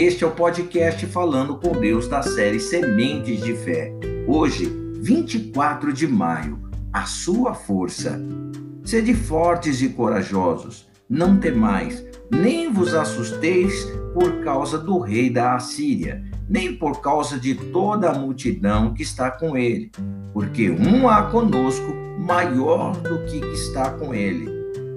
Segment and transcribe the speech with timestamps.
[0.00, 3.92] Este é o podcast Falando com Deus da série Sementes de Fé.
[4.26, 4.64] Hoje,
[5.02, 6.58] 24 de maio,
[6.90, 8.18] a sua força.
[8.82, 16.24] Sede fortes e corajosos, não temais, nem vos assusteis por causa do rei da Assíria,
[16.48, 19.92] nem por causa de toda a multidão que está com ele,
[20.32, 24.48] porque um há conosco maior do que está com ele.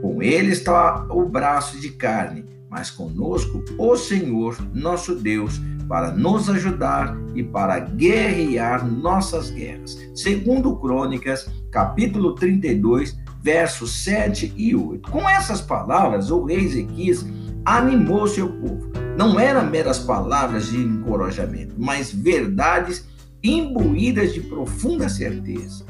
[0.02, 6.50] Com ele está o braço de carne mas conosco o Senhor, nosso Deus, para nos
[6.50, 9.98] ajudar e para guerrear nossas guerras.
[10.14, 15.10] Segundo Crônicas, capítulo 32, versos 7 e 8.
[15.10, 17.26] Com essas palavras, o rei Ezequias
[17.64, 18.92] animou seu povo.
[19.18, 23.08] Não eram meras palavras de encorajamento, mas verdades
[23.44, 25.86] imbuídas de profunda certeza.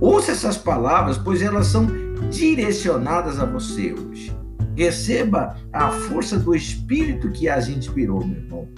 [0.00, 1.86] Ouça essas palavras, pois elas são
[2.30, 4.37] direcionadas a você hoje.
[4.78, 8.68] Receba a força do Espírito que as inspirou, meu irmão.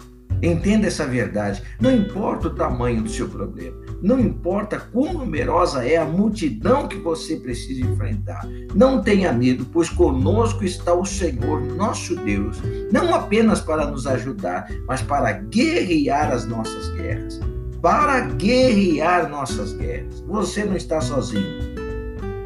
[0.43, 1.63] Entenda essa verdade.
[1.79, 6.97] Não importa o tamanho do seu problema, não importa quão numerosa é a multidão que
[6.97, 8.49] você precisa enfrentar.
[8.75, 12.57] Não tenha medo, pois conosco está o Senhor, nosso Deus,
[12.91, 17.39] não apenas para nos ajudar, mas para guerrear as nossas guerras.
[17.83, 20.21] Para guerrear nossas guerras.
[20.27, 21.75] Você não está sozinho.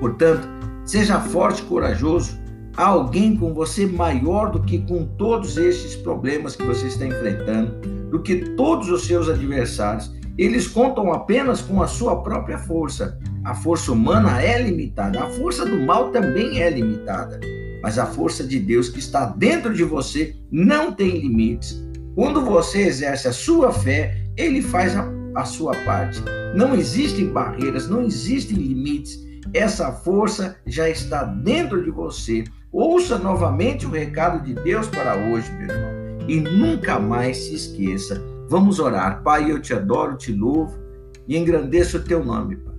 [0.01, 0.49] Portanto,
[0.85, 2.43] seja forte e corajoso
[2.77, 7.73] alguém com você maior do que com todos estes problemas que você está enfrentando,
[8.11, 10.13] do que todos os seus adversários.
[10.37, 13.19] Eles contam apenas com a sua própria força.
[13.45, 17.41] A força humana é limitada, a força do mal também é limitada.
[17.83, 21.85] Mas a força de Deus que está dentro de você não tem limites.
[22.15, 26.21] Quando você exerce a sua fé, ele faz a, a sua parte.
[26.57, 29.23] Não existem barreiras, não existem limites.
[29.53, 32.45] Essa força já está dentro de você.
[32.73, 38.23] Ouça novamente o recado de Deus para hoje, meu irmão, e nunca mais se esqueça.
[38.49, 39.23] Vamos orar.
[39.23, 40.77] Pai, eu te adoro, te louvo
[41.29, 42.75] e engrandeço o teu nome, Pai.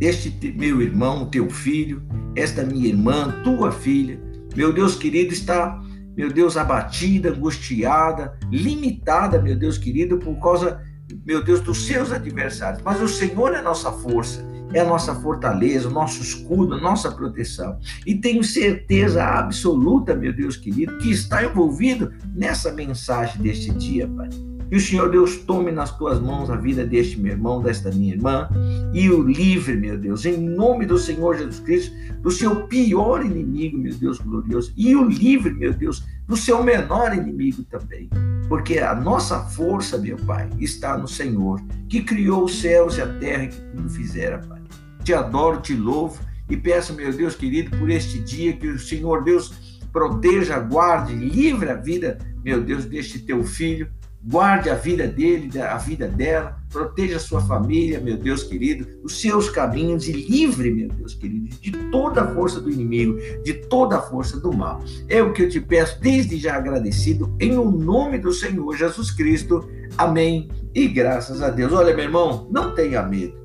[0.00, 2.02] Este meu irmão, teu filho,
[2.34, 4.18] esta minha irmã, tua filha,
[4.56, 5.78] meu Deus querido, está,
[6.16, 10.80] meu Deus, abatida, angustiada, limitada, meu Deus querido, por causa,
[11.26, 12.82] meu Deus, dos seus adversários.
[12.82, 17.10] Mas o Senhor é nossa força é a nossa fortaleza, o nosso escudo, a nossa
[17.10, 17.78] proteção.
[18.06, 24.28] E tenho certeza absoluta, meu Deus querido, que está envolvido nessa mensagem deste dia, Pai.
[24.68, 28.14] Que o Senhor Deus tome nas tuas mãos a vida deste meu irmão, desta minha
[28.14, 28.48] irmã,
[28.92, 31.92] e o livre, meu Deus, em nome do Senhor Jesus Cristo,
[32.22, 37.12] do seu pior inimigo, meu Deus glorioso, e o livre, meu Deus, do seu menor
[37.12, 38.08] inimigo também.
[38.48, 43.08] Porque a nossa força, meu Pai, está no Senhor, que criou os céus e a
[43.18, 44.59] terra que tudo fizera, Pai
[45.02, 46.18] te adoro, te louvo
[46.48, 51.70] e peço, meu Deus querido, por este dia que o Senhor Deus proteja, guarde, livre
[51.70, 53.88] a vida, meu Deus, deste teu filho,
[54.22, 59.20] guarde a vida dele, a vida dela, proteja a sua família, meu Deus querido, os
[59.20, 63.96] seus caminhos e livre, meu Deus querido, de toda a força do inimigo, de toda
[63.96, 64.82] a força do mal.
[65.08, 69.10] É o que eu te peço, desde já agradecido, em o nome do Senhor Jesus
[69.10, 69.68] Cristo.
[69.96, 70.48] Amém.
[70.74, 71.72] E graças a Deus.
[71.72, 73.40] Olha, meu irmão, não tenha medo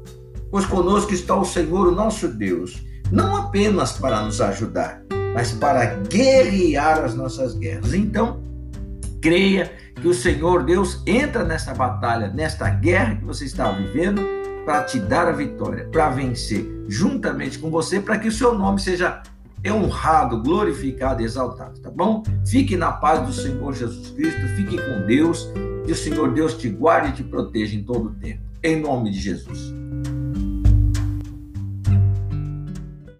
[0.51, 5.01] pois conosco está o Senhor, o nosso Deus, não apenas para nos ajudar,
[5.33, 7.94] mas para guerrear as nossas guerras.
[7.94, 8.41] Então,
[9.22, 14.22] creia que o Senhor Deus entra nessa batalha, nesta guerra que você está vivendo,
[14.66, 18.79] para te dar a vitória, para vencer juntamente com você, para que o seu nome
[18.79, 19.22] seja
[19.67, 22.23] honrado, glorificado e exaltado, tá bom?
[22.45, 25.50] Fique na paz do Senhor Jesus Cristo, fique com Deus,
[25.85, 28.41] que o Senhor Deus te guarde e te proteja em todo o tempo.
[28.63, 29.73] Em nome de Jesus.